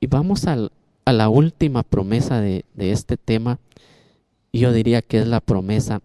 Y 0.00 0.06
vamos 0.06 0.46
a 0.46 0.56
la 1.12 1.28
última 1.28 1.82
promesa 1.82 2.40
de, 2.40 2.64
este 2.76 3.16
tema. 3.18 3.58
Yo 4.52 4.72
diría 4.72 5.02
que 5.02 5.18
es 5.18 5.26
la 5.26 5.40
promesa 5.40 6.00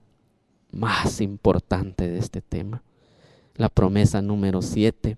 más 0.72 1.22
importante 1.22 2.08
de 2.08 2.20
este 2.20 2.42
tema. 2.42 2.84
La 3.56 3.70
promesa 3.70 4.22
número 4.22 4.62
siete. 4.62 5.18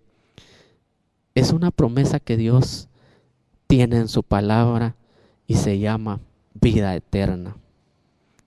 Es 1.33 1.51
una 1.51 1.71
promesa 1.71 2.19
que 2.19 2.37
Dios 2.37 2.87
tiene 3.65 3.97
en 3.97 4.07
su 4.07 4.21
palabra 4.21 4.95
y 5.47 5.55
se 5.55 5.79
llama 5.79 6.19
vida 6.53 6.95
eterna. 6.95 7.57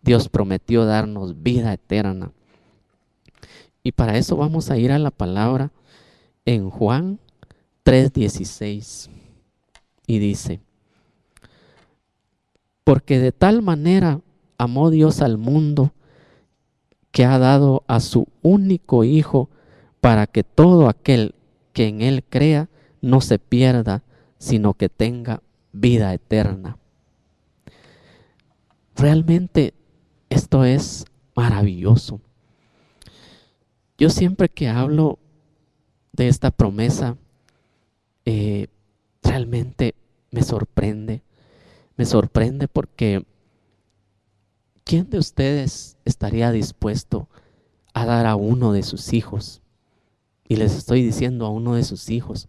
Dios 0.02 0.28
prometió 0.28 0.84
darnos 0.84 1.42
vida 1.42 1.72
eterna. 1.72 2.30
Y 3.82 3.92
para 3.92 4.16
eso 4.18 4.36
vamos 4.36 4.70
a 4.70 4.78
ir 4.78 4.92
a 4.92 4.98
la 4.98 5.10
palabra 5.10 5.70
en 6.44 6.70
Juan 6.70 7.18
3:16. 7.84 9.10
Y 10.06 10.18
dice, 10.18 10.60
porque 12.84 13.18
de 13.20 13.32
tal 13.32 13.62
manera 13.62 14.20
amó 14.58 14.90
Dios 14.90 15.22
al 15.22 15.38
mundo 15.38 15.92
que 17.12 17.24
ha 17.24 17.38
dado 17.38 17.84
a 17.86 18.00
su 18.00 18.26
único 18.42 19.04
Hijo 19.04 19.48
para 20.00 20.26
que 20.26 20.42
todo 20.42 20.88
aquel 20.88 21.34
que 21.72 21.86
en 21.86 22.00
Él 22.02 22.24
crea 22.28 22.68
no 23.00 23.20
se 23.20 23.38
pierda, 23.38 24.02
sino 24.38 24.74
que 24.74 24.88
tenga 24.88 25.42
vida 25.72 26.12
eterna. 26.12 26.78
Realmente 28.96 29.74
esto 30.28 30.64
es 30.64 31.04
maravilloso. 31.34 32.20
Yo 34.00 34.10
siempre 34.10 34.48
que 34.48 34.68
hablo 34.68 35.18
de 36.12 36.26
esta 36.26 36.50
promesa, 36.50 37.16
eh, 38.24 38.66
realmente 39.22 39.94
me 40.30 40.42
sorprende. 40.42 41.22
Me 41.96 42.06
sorprende 42.06 42.66
porque 42.66 43.24
¿quién 44.84 45.10
de 45.10 45.18
ustedes 45.18 45.98
estaría 46.04 46.50
dispuesto 46.50 47.28
a 47.92 48.06
dar 48.06 48.26
a 48.26 48.36
uno 48.36 48.72
de 48.72 48.82
sus 48.82 49.12
hijos. 49.12 49.62
Y 50.48 50.56
les 50.56 50.74
estoy 50.74 51.02
diciendo 51.02 51.46
a 51.46 51.50
uno 51.50 51.74
de 51.74 51.84
sus 51.84 52.08
hijos. 52.10 52.48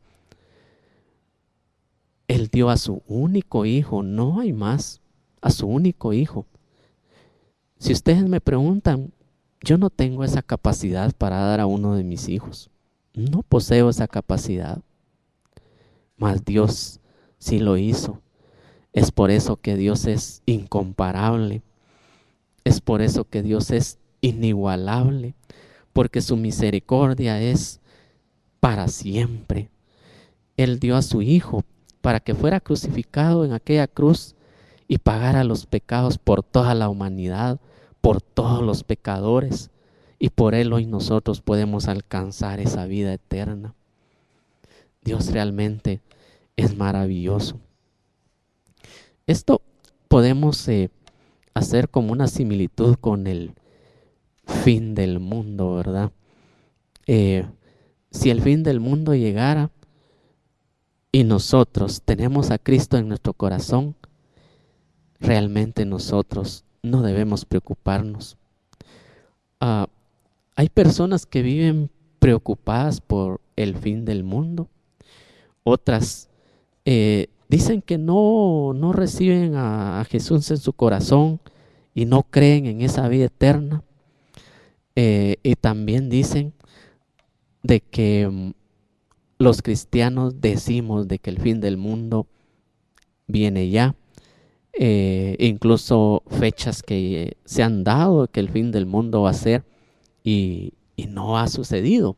Él 2.27 2.47
dio 2.47 2.69
a 2.69 2.77
su 2.77 3.01
único 3.07 3.65
hijo, 3.65 4.03
no 4.03 4.39
hay 4.39 4.53
más, 4.53 5.01
a 5.41 5.49
su 5.49 5.67
único 5.67 6.13
hijo. 6.13 6.45
Si 7.77 7.91
ustedes 7.91 8.27
me 8.27 8.39
preguntan, 8.39 9.11
yo 9.63 9.77
no 9.77 9.89
tengo 9.89 10.23
esa 10.23 10.41
capacidad 10.41 11.13
para 11.13 11.37
dar 11.37 11.59
a 11.59 11.65
uno 11.65 11.95
de 11.95 12.03
mis 12.03 12.29
hijos. 12.29 12.69
No 13.13 13.43
poseo 13.43 13.89
esa 13.89 14.07
capacidad. 14.07 14.79
Mas 16.17 16.43
Dios 16.45 16.99
sí 17.37 17.59
lo 17.59 17.77
hizo. 17.77 18.21
Es 18.93 19.11
por 19.11 19.31
eso 19.31 19.57
que 19.57 19.75
Dios 19.75 20.05
es 20.05 20.41
incomparable. 20.45 21.61
Es 22.63 22.81
por 22.81 23.01
eso 23.01 23.25
que 23.25 23.41
Dios 23.41 23.71
es 23.71 23.99
inigualable. 24.21 25.35
Porque 25.93 26.21
su 26.21 26.37
misericordia 26.37 27.41
es 27.41 27.79
para 28.59 28.87
siempre. 28.87 29.69
Él 30.57 30.79
dio 30.79 30.95
a 30.95 31.01
su 31.01 31.21
Hijo 31.21 31.63
para 32.01 32.19
que 32.19 32.33
fuera 32.33 32.59
crucificado 32.59 33.45
en 33.45 33.53
aquella 33.53 33.87
cruz 33.87 34.35
y 34.87 34.97
pagara 34.97 35.43
los 35.43 35.65
pecados 35.65 36.17
por 36.17 36.43
toda 36.43 36.75
la 36.75 36.89
humanidad, 36.89 37.59
por 38.01 38.21
todos 38.21 38.61
los 38.63 38.83
pecadores. 38.83 39.69
Y 40.19 40.29
por 40.29 40.53
Él 40.53 40.73
hoy 40.73 40.85
nosotros 40.85 41.41
podemos 41.41 41.87
alcanzar 41.87 42.59
esa 42.59 42.85
vida 42.85 43.13
eterna. 43.13 43.73
Dios 45.03 45.31
realmente 45.31 46.01
es 46.55 46.75
maravilloso. 46.75 47.59
Esto 49.25 49.61
podemos 50.07 50.67
eh, 50.67 50.91
hacer 51.53 51.89
como 51.89 52.11
una 52.11 52.27
similitud 52.27 52.95
con 52.95 53.25
el 53.25 53.53
fin 54.45 54.93
del 54.93 55.19
mundo, 55.19 55.75
¿verdad? 55.75 56.11
Eh, 57.07 57.45
si 58.11 58.29
el 58.29 58.41
fin 58.41 58.63
del 58.63 58.79
mundo 58.79 59.15
llegara 59.15 59.71
y 61.11 61.23
nosotros 61.23 62.01
tenemos 62.03 62.51
a 62.51 62.57
Cristo 62.57 62.97
en 62.97 63.07
nuestro 63.07 63.33
corazón, 63.33 63.95
realmente 65.19 65.85
nosotros 65.85 66.63
no 66.83 67.01
debemos 67.01 67.45
preocuparnos. 67.45 68.37
Ah, 69.59 69.87
hay 70.55 70.69
personas 70.69 71.25
que 71.25 71.41
viven 71.41 71.89
preocupadas 72.19 73.01
por 73.01 73.41
el 73.55 73.75
fin 73.75 74.05
del 74.05 74.23
mundo. 74.23 74.69
Otras 75.63 76.29
eh, 76.85 77.27
dicen 77.47 77.81
que 77.81 77.97
no, 77.97 78.73
no 78.73 78.93
reciben 78.93 79.55
a, 79.55 80.05
Jesús 80.09 80.49
en 80.51 80.57
su 80.57 80.73
corazón 80.73 81.39
y 81.93 82.05
no 82.05 82.23
creen 82.23 82.65
en 82.65 82.81
esa 82.81 83.07
vida 83.07 83.25
eterna. 83.25 83.83
Eh, 84.95 85.37
y 85.43 85.55
también 85.55 86.09
dicen 86.09 86.53
de 87.63 87.79
que 87.79 88.27
mm, 88.27 88.51
los 89.37 89.61
cristianos 89.61 90.41
decimos 90.41 91.07
de 91.07 91.19
que 91.19 91.29
el 91.29 91.39
fin 91.39 91.61
del 91.61 91.77
mundo 91.77 92.27
viene 93.27 93.69
ya. 93.69 93.95
Eh, 94.73 95.35
incluso 95.39 96.23
fechas 96.29 96.81
que 96.81 97.35
se 97.43 97.61
han 97.61 97.83
dado 97.83 98.27
que 98.27 98.39
el 98.39 98.49
fin 98.49 98.71
del 98.71 98.85
mundo 98.85 99.23
va 99.23 99.31
a 99.31 99.33
ser 99.33 99.63
y, 100.23 100.73
no 101.09 101.39
ha 101.39 101.47
sucedido. 101.47 102.15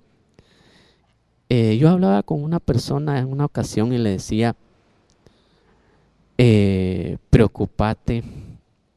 Eh, 1.48 1.78
yo 1.78 1.90
hablaba 1.90 2.22
con 2.22 2.44
una 2.44 2.60
persona 2.60 3.18
en 3.20 3.28
una 3.28 3.46
ocasión 3.46 3.94
y 3.94 3.98
le 3.98 4.10
decía, 4.10 4.58
eh, 6.38 7.18
preocupate 7.30 8.24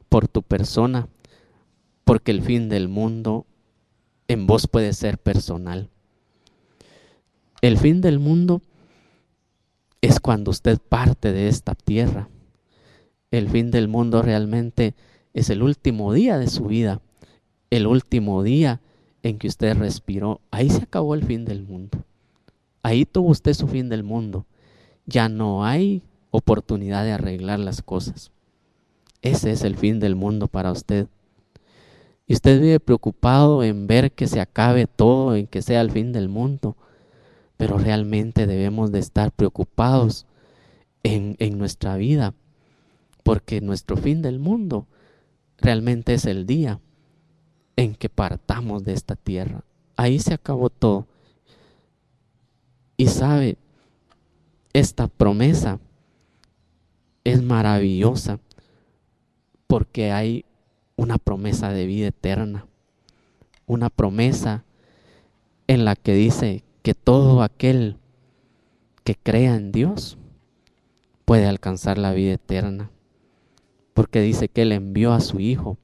por 0.09 0.27
tu 0.27 0.43
persona, 0.43 1.09
porque 2.05 2.33
el 2.33 2.43
fin 2.43 2.69
del 2.69 2.89
mundo 2.89 3.47
en 4.27 4.47
vos 4.47 4.67
puede 4.67 4.93
ser 4.93 5.19
personal. 5.19 5.89
El 7.63 7.79
fin 7.79 8.01
del 8.01 8.19
mundo 8.19 8.61
es 10.01 10.21
cuando 10.21 10.51
usted 10.51 10.79
parte 10.79 11.33
de 11.33 11.49
esta 11.49 11.75
tierra. 11.75 12.29
El 13.39 13.49
fin 13.49 13.71
del 13.71 13.89
mundo 13.89 14.23
realmente 14.23 14.95
es 15.35 15.51
el 15.51 15.63
último 15.63 16.13
día 16.13 16.39
de 16.39 16.49
su 16.49 16.65
vida, 16.65 17.01
el 17.71 17.87
último 17.87 18.43
día 18.43 18.81
en 19.23 19.39
que 19.39 19.49
usted 19.49 19.77
respiró. 19.77 20.41
Ahí 20.51 20.71
se 20.71 20.83
acabó 20.83 21.15
el 21.15 21.25
fin 21.25 21.45
del 21.45 21.63
mundo. 21.63 21.99
Ahí 22.83 23.05
tuvo 23.05 23.31
usted 23.31 23.53
su 23.55 23.67
fin 23.69 23.89
del 23.89 24.03
mundo. 24.03 24.47
Ya 25.07 25.29
no 25.29 25.65
hay 25.65 26.03
oportunidad 26.31 27.05
de 27.05 27.13
arreglar 27.13 27.59
las 27.59 27.83
cosas. 27.83 28.31
Ese 29.23 29.51
es 29.51 29.65
el 29.65 29.77
fin 29.77 30.01
del 30.01 30.17
mundo 30.17 30.49
para 30.49 30.73
usted. 30.73 31.07
Y 32.27 32.35
usted 32.35 32.61
vive 32.61 32.81
preocupado 32.81 33.63
en 33.63 33.87
ver 33.87 34.13
que 34.13 34.27
se 34.27 34.41
acabe 34.41 34.87
todo, 34.87 35.37
en 35.37 35.47
que 35.47 35.63
sea 35.63 35.81
el 35.81 35.91
fin 35.91 36.13
del 36.13 36.29
mundo 36.29 36.77
pero 37.57 37.79
realmente 37.79 38.47
debemos 38.47 38.93
de 38.93 38.99
estar 38.99 39.33
preocupados 39.33 40.27
en, 41.03 41.37
en 41.39 41.59
nuestra 41.59 41.97
vida, 41.97 42.35
porque 43.27 43.61
nuestro 43.61 43.97
fin 43.97 44.23
del 44.23 44.39
mundo 44.39 44.87
realmente 45.59 46.15
es 46.15 46.27
el 46.27 46.47
día 46.47 46.79
en 47.75 47.97
que 47.97 48.09
partamos 48.09 48.85
de 48.85 48.93
esta 48.93 49.17
tierra. 49.17 49.65
Ahí 49.97 50.21
se 50.21 50.33
acabó 50.33 50.71
todo. 50.71 51.09
Y 52.97 53.09
sabe, 53.09 53.59
esta 54.73 55.09
promesa 55.09 55.81
es 57.25 57.43
maravillosa 57.43 58.39
porque 59.67 60.13
hay 60.13 60.45
una 60.95 61.19
promesa 61.19 61.71
de 61.71 61.85
vida 61.85 62.07
eterna, 62.07 62.65
una 63.67 63.91
promesa 63.91 64.63
en 65.67 65.85
la 65.85 65.97
que 65.97 66.15
dice 66.15 66.63
que 66.85 66.95
todo 66.95 67.43
aquel 67.43 67.97
que 69.03 69.17
crea 69.17 69.57
en 69.57 69.73
Dios 69.73 70.17
puede 71.25 71.47
alcanzar 71.47 71.99
la 71.99 72.13
vida 72.13 72.35
eterna, 72.35 72.93
porque 73.97 74.21
dice 74.21 74.51
que 74.51 74.61
Él 74.61 74.73
envió 74.73 75.15
a 75.15 75.21
su 75.21 75.41
Hijo 75.41 75.79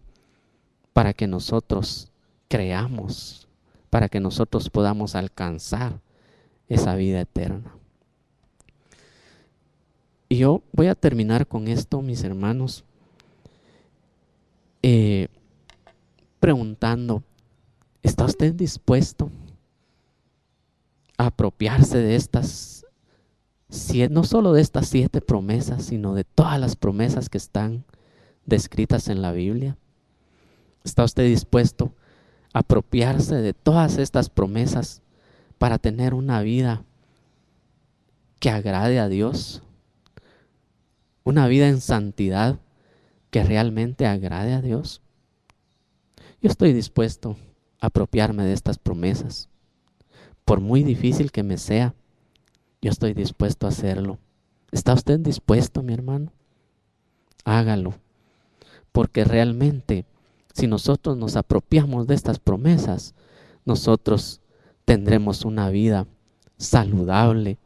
para 0.92 1.14
que 1.14 1.27
nosotros 1.27 2.12
creamos, 2.46 3.48
para 3.88 4.11
que 4.11 4.20
nosotros 4.20 4.68
podamos 4.68 5.14
alcanzar 5.14 5.98
esa 6.68 6.94
vida 6.94 7.22
eterna. 7.22 7.75
Y 10.29 10.37
yo 10.37 10.61
voy 10.72 10.88
a 10.88 10.94
terminar 10.94 11.46
con 11.46 11.68
esto, 11.68 12.03
mis 12.03 12.22
hermanos, 12.22 12.85
eh, 14.83 15.29
preguntando, 16.38 17.22
¿está 18.03 18.27
usted 18.27 18.53
dispuesto 18.53 19.31
apropiarse 21.16 21.96
de 21.96 22.16
estas, 22.16 22.85
no 24.11 24.25
solo 24.25 24.53
de 24.53 24.61
estas 24.61 24.88
siete 24.88 25.22
promesas, 25.22 25.87
sino 25.87 26.12
de 26.12 26.25
todas 26.25 26.61
las 26.61 26.77
promesas 26.77 27.31
que 27.31 27.38
están 27.38 27.87
descritas 28.46 29.09
en 29.09 29.22
la 29.22 29.33
Biblia? 29.33 29.76
¿Está 30.85 31.05
usted 31.05 31.24
dispuesto 31.24 31.94
a 32.52 32.61
apropiarse 32.61 33.37
de 33.37 33.55
todas 33.55 33.98
estas 33.98 34.28
promesas 34.28 35.02
para 35.59 35.78
tener 35.78 36.14
una 36.14 36.42
vida 36.42 36.85
que 38.40 38.50
agrade 38.50 38.98
a 38.98 39.09
Dios? 39.09 39.62
Una 41.24 41.46
vida 41.46 41.68
en 41.68 41.81
santidad 41.81 42.59
que 43.31 43.44
realmente 43.44 44.07
agrade 44.07 44.55
a 44.55 44.61
Dios. 44.61 45.00
Yo 46.40 46.50
estoy 46.50 46.72
dispuesto 46.72 47.37
a 47.81 47.87
apropiarme 47.87 48.44
de 48.44 48.52
estas 48.52 48.78
promesas 48.78 49.48
por 50.44 50.61
muy 50.61 50.83
difícil 50.83 51.31
que 51.31 51.42
me 51.42 51.59
sea, 51.59 51.94
yo 52.81 52.90
estoy 52.90 53.14
dispuesto 53.14 53.66
a 53.66 53.70
hacerlo. 53.70 54.18
¿Está 54.70 54.92
usted 54.94 55.20
dispuesto, 55.20 55.83
mi 55.83 55.92
hermano? 55.92 56.33
Hágalo. 57.44 57.94
Porque 58.92 59.24
realmente, 59.24 60.05
si 60.52 60.66
nosotros 60.66 61.16
nos 61.16 61.37
apropiamos 61.37 62.07
de 62.07 62.14
estas 62.14 62.38
promesas, 62.38 63.14
nosotros 63.64 64.40
tendremos 64.85 65.44
una 65.44 65.70
vida 65.70 66.07
saludable, 66.59 67.59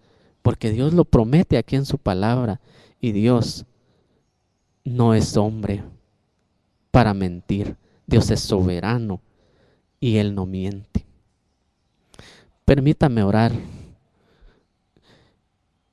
porque 0.42 0.70
Dios 0.70 0.94
lo 0.94 1.04
promete 1.04 1.58
aquí 1.58 1.74
en 1.74 1.84
su 1.84 1.98
palabra 1.98 2.60
y 3.00 3.10
Dios 3.12 3.66
no 4.84 5.14
es 5.14 5.36
hombre 5.36 5.82
para 6.92 7.12
mentir. 7.12 7.76
Dios 8.06 8.30
es 8.30 8.40
soberano 8.40 9.20
y 9.98 10.18
Él 10.18 10.34
no 10.34 10.46
miente. 10.46 11.04
Permítame 12.64 13.24
orar. 13.24 13.52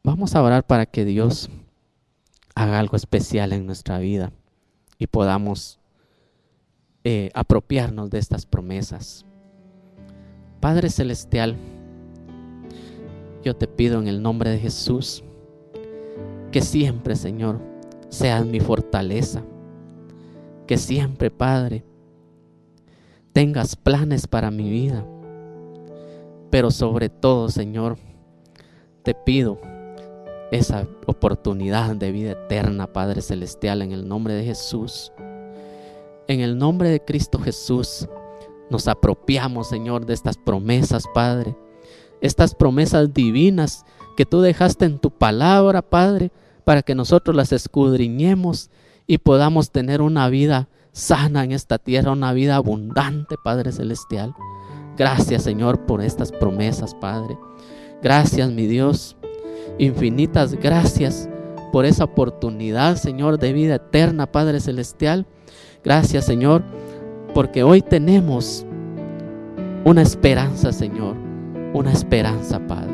Vamos 0.03 0.35
a 0.35 0.43
orar 0.43 0.67
para 0.67 0.85
que 0.85 1.05
Dios 1.05 1.49
haga 2.53 2.79
algo 2.79 2.95
especial 2.95 3.51
en 3.53 3.65
nuestra 3.65 3.97
vida 3.97 4.31
y 5.03 5.07
podamos 5.07 5.81
eh, 7.03 7.29
apropiarnos 7.33 8.09
de 8.09 8.19
estas 8.19 8.45
promesas. 8.45 9.25
Padre 10.61 10.89
Celestial, 10.89 11.57
yo 13.43 13.53
te 13.53 13.67
pido 13.67 13.99
en 13.99 14.07
el 14.07 14.21
nombre 14.21 14.49
de 14.49 14.59
Jesús 14.59 15.21
que 16.53 16.61
siempre, 16.61 17.17
Señor, 17.17 17.59
seas 18.07 18.45
mi 18.45 18.61
fortaleza. 18.61 19.43
Que 20.67 20.77
siempre, 20.77 21.29
Padre, 21.29 21.83
tengas 23.33 23.75
planes 23.75 24.25
para 24.25 24.51
mi 24.51 24.69
vida. 24.69 25.05
Pero 26.49 26.71
sobre 26.71 27.09
todo, 27.09 27.49
Señor, 27.49 27.97
te 29.03 29.13
pido 29.13 29.59
esa 30.53 30.87
oportunidad 31.07 31.95
de 31.95 32.11
vida 32.11 32.31
eterna, 32.31 32.85
Padre 32.85 33.23
Celestial, 33.23 33.81
en 33.81 33.91
el 33.91 34.07
nombre 34.07 34.35
de 34.35 34.45
Jesús. 34.45 35.11
En 36.27 36.41
el 36.41 36.59
nombre 36.59 36.89
de 36.89 37.03
Cristo 37.03 37.39
Jesús, 37.39 38.07
nos 38.69 38.87
apropiamos, 38.87 39.67
Señor, 39.67 40.05
de 40.05 40.13
estas 40.13 40.37
promesas, 40.37 41.05
Padre. 41.11 41.55
Estas 42.21 42.53
promesas 42.53 43.15
divinas 43.15 43.83
que 44.15 44.27
tú 44.27 44.41
dejaste 44.41 44.85
en 44.85 44.99
tu 44.99 45.09
palabra, 45.09 45.81
Padre, 45.81 46.31
para 46.63 46.83
que 46.83 46.93
nosotros 46.93 47.35
las 47.35 47.51
escudriñemos 47.51 48.69
y 49.07 49.17
podamos 49.17 49.71
tener 49.71 50.03
una 50.03 50.29
vida 50.29 50.69
sana 50.91 51.43
en 51.43 51.51
esta 51.51 51.79
tierra, 51.79 52.11
una 52.11 52.31
vida 52.31 52.57
abundante, 52.57 53.37
Padre 53.43 53.71
Celestial. 53.71 54.35
Gracias, 54.97 55.41
Señor, 55.41 55.87
por 55.87 56.03
estas 56.03 56.31
promesas, 56.31 56.93
Padre. 56.93 57.39
Gracias, 58.03 58.51
mi 58.51 58.67
Dios. 58.67 59.17
Infinitas 59.77 60.53
gracias 60.53 61.27
por 61.71 61.85
esa 61.85 62.03
oportunidad, 62.03 62.95
Señor, 62.97 63.39
de 63.39 63.53
vida 63.53 63.75
eterna, 63.75 64.31
Padre 64.31 64.59
Celestial. 64.59 65.25
Gracias, 65.83 66.25
Señor, 66.25 66.63
porque 67.33 67.63
hoy 67.63 67.81
tenemos 67.81 68.65
una 69.83 70.01
esperanza, 70.01 70.71
Señor. 70.71 71.15
Una 71.73 71.91
esperanza, 71.91 72.59
Padre. 72.67 72.93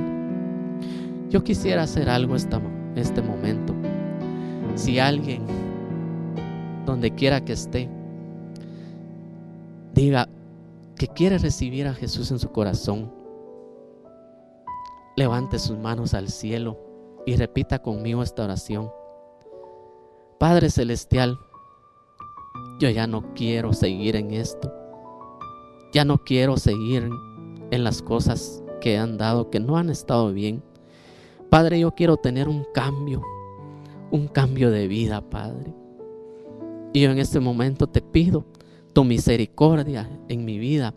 Yo 1.30 1.44
quisiera 1.44 1.84
hacer 1.84 2.10
algo 2.10 2.36
esta, 2.36 2.62
este 2.96 3.22
momento. 3.22 3.76
Si 4.76 4.98
alguien 4.98 5.44
donde 6.86 7.12
quiera 7.12 7.44
que 7.44 7.54
esté, 7.54 7.90
diga 9.94 10.30
que 10.96 11.08
quiere 11.08 11.38
recibir 11.38 11.88
a 11.88 11.94
Jesús 11.94 12.32
en 12.32 12.40
su 12.40 12.50
corazón, 12.52 13.12
levante 15.20 15.60
sus 15.60 15.78
manos 15.78 16.14
al 16.14 16.30
cielo 16.30 16.80
y 17.26 17.36
repita 17.36 17.80
conmigo 17.80 18.24
esta 18.24 18.46
oración. 18.46 18.90
Padre 20.40 20.70
Celestial, 20.70 21.38
yo 22.80 22.90
ya 22.90 23.06
no 23.06 23.34
quiero 23.34 23.74
seguir 23.74 24.16
en 24.16 24.32
esto. 24.32 24.74
Ya 25.92 26.06
no 26.06 26.20
quiero 26.20 26.56
seguir 26.56 27.10
en 27.70 27.84
las 27.84 28.02
cosas 28.02 28.64
que 28.80 28.98
han 28.98 29.18
dado, 29.18 29.50
que 29.50 29.60
no 29.60 29.76
han 29.76 29.90
estado 29.90 30.32
bien. 30.32 30.64
Padre, 31.50 31.82
yo 31.82 31.92
quiero 31.92 32.16
tener 32.16 32.48
un 32.48 32.66
cambio, 32.74 33.22
un 34.12 34.30
cambio 34.30 34.72
de 34.72 34.88
vida, 34.88 35.20
Padre. 35.20 35.74
Y 36.94 37.02
yo 37.02 37.12
en 37.12 37.20
este 37.20 37.42
momento 37.42 37.88
te 37.88 38.02
pido 38.02 38.46
tu 38.94 39.04
misericordia 39.04 40.10
en 40.30 40.46
mi 40.46 40.58
vida. 40.60 40.94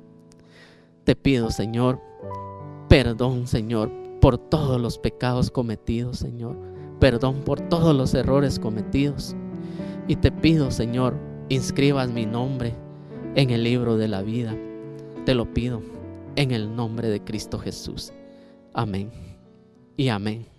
Te 1.02 1.16
pido, 1.16 1.50
Señor, 1.50 2.00
perdón, 2.88 3.48
Señor, 3.48 4.01
por 4.22 4.38
todos 4.38 4.80
los 4.80 4.98
pecados 4.98 5.50
cometidos, 5.50 6.20
Señor. 6.20 6.56
Perdón 7.00 7.42
por 7.44 7.60
todos 7.60 7.94
los 7.94 8.14
errores 8.14 8.60
cometidos. 8.60 9.34
Y 10.06 10.14
te 10.14 10.30
pido, 10.30 10.70
Señor, 10.70 11.16
inscribas 11.48 12.08
mi 12.08 12.24
nombre 12.24 12.72
en 13.34 13.50
el 13.50 13.64
libro 13.64 13.96
de 13.96 14.06
la 14.06 14.22
vida. 14.22 14.56
Te 15.26 15.34
lo 15.34 15.52
pido 15.52 15.82
en 16.36 16.52
el 16.52 16.74
nombre 16.76 17.08
de 17.08 17.22
Cristo 17.24 17.58
Jesús. 17.58 18.12
Amén. 18.72 19.10
Y 19.96 20.08
amén. 20.08 20.51